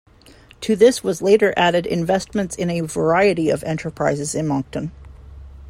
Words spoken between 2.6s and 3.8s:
a variety of